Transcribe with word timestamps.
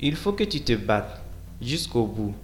Il 0.00 0.14
faut 0.14 0.32
que 0.32 0.44
tu 0.44 0.60
te 0.60 0.74
battes 0.74 1.20
jusqu'au 1.60 2.06
bout. 2.06 2.34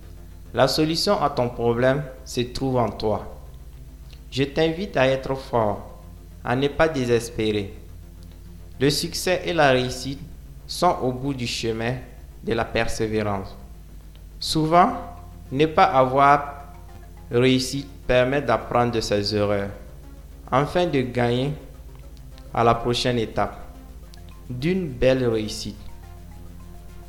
La 0.52 0.66
solution 0.66 1.22
à 1.22 1.30
ton 1.30 1.48
problème 1.48 2.02
se 2.24 2.40
trouve 2.40 2.76
en 2.76 2.90
toi. 2.90 3.40
Je 4.30 4.42
t'invite 4.44 4.96
à 4.96 5.06
être 5.06 5.34
fort, 5.36 6.00
à 6.44 6.56
ne 6.56 6.66
pas 6.66 6.88
désespérer. 6.88 7.74
Le 8.80 8.90
succès 8.90 9.42
et 9.44 9.52
la 9.52 9.70
réussite 9.70 10.18
sont 10.66 10.96
au 11.02 11.12
bout 11.12 11.34
du 11.34 11.46
chemin 11.46 11.94
de 12.42 12.52
la 12.52 12.64
persévérance. 12.64 13.56
Souvent, 14.40 14.92
ne 15.52 15.66
pas 15.66 15.84
avoir 15.84 16.72
réussi 17.30 17.86
permet 18.06 18.42
d'apprendre 18.42 18.92
de 18.92 19.00
ses 19.00 19.34
erreurs, 19.34 19.70
afin 20.50 20.86
de 20.86 21.00
gagner 21.02 21.52
à 22.52 22.64
la 22.64 22.74
prochaine 22.74 23.18
étape 23.18 23.56
d'une 24.50 24.88
belle 24.88 25.26
réussite. 25.26 25.78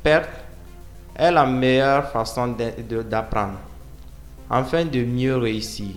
Perte 0.06 0.30
est 1.16 1.32
la 1.32 1.44
meilleure 1.44 2.12
façon 2.12 2.54
d'apprendre, 3.10 3.58
afin 4.48 4.84
de 4.84 5.02
mieux 5.02 5.36
réussir. 5.36 5.96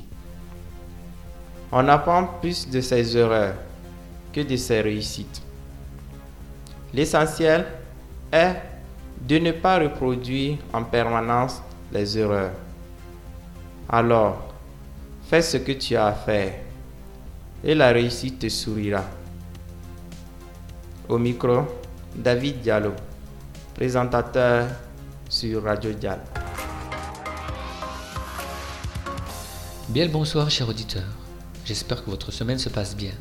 On 1.71 1.87
apprend 1.87 2.23
plus 2.41 2.67
de 2.67 2.81
ses 2.81 3.15
erreurs 3.15 3.53
que 4.33 4.41
de 4.41 4.55
ses 4.55 4.81
réussites. 4.81 5.43
L'essentiel 6.91 7.67
est 8.31 8.55
de 9.21 9.37
ne 9.37 9.51
pas 9.51 9.77
reproduire 9.77 10.57
en 10.73 10.83
permanence 10.85 11.61
les 11.91 12.17
erreurs. 12.17 12.53
Alors, 13.89 14.55
fais 15.29 15.43
ce 15.43 15.57
que 15.57 15.73
tu 15.73 15.95
as 15.95 16.07
à 16.07 16.13
faire 16.13 16.53
et 17.63 17.75
la 17.75 17.89
réussite 17.89 18.39
te 18.39 18.49
sourira. 18.49 19.03
Au 21.07 21.19
micro, 21.19 21.67
David 22.15 22.61
Diallo, 22.61 22.93
présentateur 23.79 24.67
sur 25.29 25.63
Radio 25.63 25.93
Dial. 25.93 26.19
Bien 29.87 30.03
le 30.03 30.11
bonsoir, 30.11 30.49
chers 30.49 30.67
auditeurs. 30.67 31.07
J'espère 31.63 32.03
que 32.03 32.09
votre 32.09 32.29
semaine 32.29 32.59
se 32.59 32.67
passe 32.67 32.93
bien. 32.93 33.13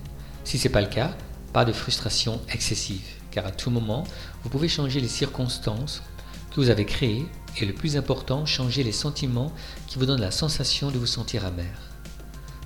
Si 0.43 0.59
ce 0.59 0.67
n'est 0.67 0.73
pas 0.73 0.81
le 0.81 0.89
cas, 0.89 1.13
pas 1.53 1.65
de 1.65 1.71
frustration 1.71 2.41
excessive, 2.53 3.07
car 3.31 3.47
à 3.47 3.53
tout 3.53 3.71
moment, 3.71 4.03
vous 4.43 4.49
pouvez 4.49 4.67
changer 4.67 4.99
les 5.01 5.07
circonstances 5.07 6.03
que 6.51 6.57
vous 6.57 6.71
avez 6.71 6.87
créées 6.87 7.25
et 7.59 7.65
le 7.65 7.73
plus 7.73 7.97
important, 7.97 8.45
changer 8.45 8.83
les 8.83 8.91
sentiments 8.91 9.53
qui 9.87 10.01
vous 10.01 10.07
donnent 10.07 10.21
la 10.21 10.33
sensation 10.33 10.91
de 10.91 10.99
vous 10.99 11.07
sentir 11.07 11.47
amer. 11.47 11.71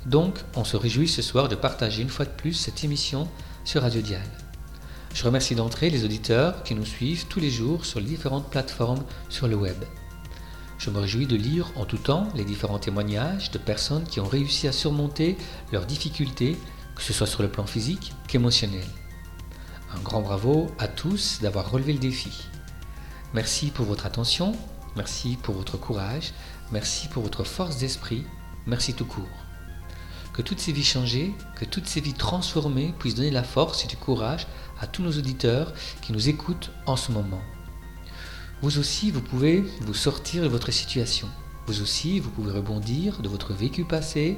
Donc, 0.07 0.39
on 0.57 0.65
se 0.65 0.79
réjouit 0.79 1.09
ce 1.09 1.21
soir 1.21 1.51
de 1.51 1.57
partager 1.57 2.01
une 2.01 2.09
fois 2.09 2.25
de 2.25 2.31
plus 2.31 2.55
cette 2.55 2.85
émission 2.85 3.29
sur 3.67 3.83
Radio 3.83 4.01
Dial. 4.01 4.42
Je 5.15 5.25
remercie 5.25 5.55
d'entrée 5.55 5.91
les 5.91 6.05
auditeurs 6.05 6.63
qui 6.63 6.75
nous 6.75 6.87
suivent 6.87 7.27
tous 7.27 7.39
les 7.39 7.51
jours 7.51 7.85
sur 7.85 8.01
les 8.01 8.07
différentes 8.07 8.51
plateformes 8.51 9.05
sur 9.29 9.47
le 9.47 9.57
web. 9.57 9.77
Je 10.79 10.91
me 10.91 10.99
réjouis 10.99 11.27
de 11.27 11.37
lire 11.37 11.71
en 11.77 11.85
tout 11.85 11.99
temps 11.99 12.29
les 12.35 12.45
différents 12.45 12.79
témoignages 12.79 13.51
de 13.51 13.59
personnes 13.59 14.05
qui 14.05 14.21
ont 14.21 14.27
réussi 14.27 14.67
à 14.67 14.73
surmonter 14.73 15.37
leurs 15.71 15.87
difficultés, 15.87 16.57
que 16.97 17.03
ce 17.03 17.13
soit 17.13 17.27
sur 17.27 17.43
le 17.43 17.49
plan 17.49 17.67
physique 17.67 18.15
qu'émotionnel. 18.27 18.87
Un 19.95 20.01
grand 20.01 20.23
bravo 20.23 20.71
à 20.79 20.89
tous 20.89 21.41
d'avoir 21.43 21.71
relevé 21.71 21.93
le 21.93 21.99
défi. 21.99 22.49
Merci 23.35 23.71
pour 23.71 23.85
votre 23.85 24.07
attention, 24.07 24.57
merci 24.97 25.37
pour 25.43 25.55
votre 25.55 25.77
courage, 25.77 26.33
merci 26.73 27.09
pour 27.09 27.23
votre 27.23 27.45
force 27.45 27.77
d'esprit, 27.77 28.25
merci 28.67 28.95
tout 28.95 29.07
court. 29.07 29.29
Que 30.33 30.43
toutes 30.43 30.61
ces 30.61 30.73
vies 30.73 30.85
changées, 30.85 31.35
que 31.57 31.65
toutes 31.65 31.87
ces 31.87 32.01
vies 32.01 32.15
transformées 32.15 32.95
puissent 32.99 33.17
donner 33.17 33.31
la 33.31 33.43
force 33.43 33.85
et 33.85 33.89
du 33.89 33.97
courage 33.97 34.47
à 34.81 34.87
tous 34.87 35.03
nos 35.03 35.13
auditeurs 35.13 35.73
qui 36.01 36.13
nous 36.13 36.29
écoutent 36.29 36.71
en 36.87 36.97
ce 36.97 37.13
moment. 37.13 37.43
Vous 38.63 38.79
aussi, 38.79 39.11
vous 39.11 39.21
pouvez 39.21 39.65
vous 39.81 39.95
sortir 39.95 40.43
de 40.43 40.49
votre 40.49 40.71
situation. 40.71 41.29
Vous 41.67 41.83
aussi, 41.83 42.19
vous 42.19 42.31
pouvez 42.31 42.53
rebondir 42.53 43.21
de 43.21 43.29
votre 43.29 43.53
vécu 43.53 43.85
passé 43.85 44.37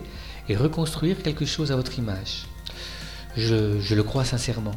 et 0.48 0.56
reconstruire 0.56 1.22
quelque 1.22 1.46
chose 1.46 1.72
à 1.72 1.76
votre 1.76 1.98
image. 1.98 2.46
Je, 3.36 3.80
je 3.80 3.94
le 3.94 4.02
crois 4.02 4.24
sincèrement. 4.24 4.74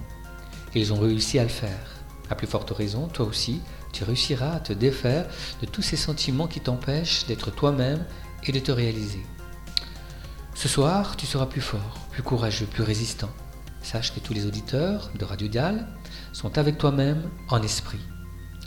Ils 0.76 0.94
ont 0.94 1.00
réussi 1.00 1.40
à 1.40 1.44
le 1.44 1.50
faire. 1.50 1.98
À 2.30 2.36
plus 2.36 2.48
forte 2.48 2.72
raison, 2.72 3.08
toi 3.08 3.26
aussi, 3.26 3.62
tu 3.94 4.04
réussiras 4.04 4.52
à 4.52 4.60
te 4.60 4.74
défaire 4.74 5.26
de 5.62 5.66
tous 5.66 5.82
ces 5.82 5.98
sentiments 5.98 6.48
qui 6.48 6.60
t'empêchent 6.60 7.26
d'être 7.26 7.52
toi-même 7.52 8.06
et 8.46 8.52
de 8.52 8.60
te 8.60 8.72
réaliser. 8.72 9.24
Ce 10.58 10.68
soir, 10.68 11.16
tu 11.18 11.28
seras 11.28 11.46
plus 11.46 11.62
fort, 11.62 12.00
plus 12.10 12.24
courageux, 12.24 12.66
plus 12.66 12.82
résistant. 12.82 13.30
Sache 13.84 14.12
que 14.12 14.20
tous 14.20 14.34
les 14.34 14.48
auditeurs 14.48 15.12
de 15.14 15.24
Radio 15.24 15.48
Dial 15.48 15.86
sont 16.34 16.58
avec 16.58 16.80
toi-même 16.80 17.30
en 17.50 17.62
esprit. 17.62 18.00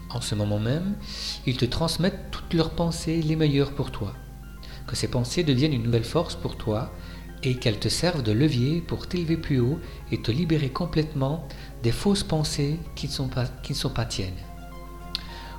En 0.08 0.20
ce 0.20 0.36
moment 0.36 0.60
même, 0.60 0.94
ils 1.46 1.56
te 1.56 1.64
transmettent 1.64 2.30
toutes 2.30 2.54
leurs 2.54 2.70
pensées 2.70 3.20
les 3.20 3.34
meilleures 3.34 3.72
pour 3.72 3.90
toi. 3.90 4.14
Que 4.86 4.94
ces 4.94 5.08
pensées 5.08 5.42
deviennent 5.42 5.72
une 5.72 5.82
nouvelle 5.82 6.04
force 6.04 6.36
pour 6.36 6.56
toi 6.56 6.92
et 7.42 7.56
qu'elles 7.56 7.80
te 7.80 7.88
servent 7.88 8.22
de 8.22 8.30
levier 8.30 8.82
pour 8.82 9.08
t'élever 9.08 9.36
plus 9.36 9.58
haut 9.58 9.80
et 10.12 10.22
te 10.22 10.30
libérer 10.30 10.70
complètement 10.70 11.48
des 11.82 11.90
fausses 11.90 12.22
pensées 12.22 12.78
qui 12.94 13.08
ne 13.08 13.12
sont 13.12 13.28
pas, 13.28 13.46
qui 13.64 13.72
ne 13.72 13.78
sont 13.78 13.90
pas 13.90 14.04
tiennes. 14.04 14.38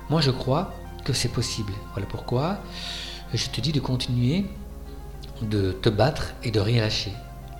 Moi, 0.08 0.22
je 0.22 0.30
crois 0.30 0.72
que 1.04 1.12
c'est 1.12 1.28
possible. 1.28 1.74
Voilà 1.92 2.08
pourquoi 2.08 2.62
je 3.34 3.50
te 3.50 3.60
dis 3.60 3.72
de 3.72 3.80
continuer 3.80 4.46
de 5.48 5.72
te 5.72 5.88
battre 5.88 6.34
et 6.42 6.50
de 6.50 6.60
rien 6.60 6.82
lâcher. 6.82 7.12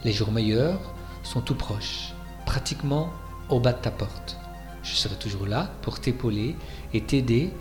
Les 0.04 0.12
jours 0.12 0.32
meilleurs 0.32 0.81
sont 1.22 1.41
tout 1.41 1.54
proches, 1.54 2.12
pratiquement 2.47 3.10
au 3.48 3.60
bas 3.60 3.72
de 3.72 3.78
ta 3.78 3.91
porte. 3.91 4.38
Je 4.82 4.94
serai 4.94 5.15
toujours 5.16 5.47
là 5.47 5.70
pour 5.82 6.00
t'épauler 6.00 6.56
et 6.92 7.03
t'aider 7.03 7.53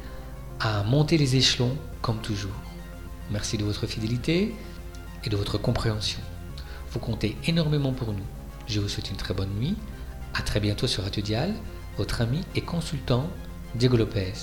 à 0.60 0.84
monter 0.84 1.18
les 1.18 1.36
échelons 1.36 1.78
comme 2.02 2.20
toujours. 2.20 2.52
Merci 3.31 3.58
de 3.58 3.64
votre 3.64 3.86
fidélité 3.86 4.54
et 5.24 5.30
de 5.30 5.38
votre 5.38 5.58
compréhension. 5.58 6.20
Vous 6.92 7.00
comptez 7.00 7.38
énormément 7.46 7.94
pour 7.94 8.14
nous. 8.14 8.26
Je 8.68 8.80
vous 8.80 8.90
souhaite 8.90 9.10
une 9.10 9.18
très 9.18 9.34
bonne 9.34 9.54
nuit. 9.60 9.76
À 10.34 10.42
très 10.42 10.60
bientôt 10.60 10.88
sur 10.88 11.04
Radio 11.04 11.22
Dial, 11.22 11.54
votre 11.98 12.22
ami 12.22 12.42
et 12.56 12.62
consultant 12.62 13.28
Diego 13.76 13.98
Lopez. 13.98 14.34